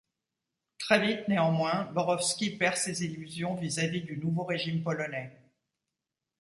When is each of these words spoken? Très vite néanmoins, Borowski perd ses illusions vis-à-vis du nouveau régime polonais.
Très 0.79 0.99
vite 0.99 1.27
néanmoins, 1.27 1.83
Borowski 1.91 2.49
perd 2.49 2.75
ses 2.77 3.05
illusions 3.05 3.53
vis-à-vis 3.53 4.01
du 4.01 4.17
nouveau 4.17 4.43
régime 4.43 4.81
polonais. 4.81 5.39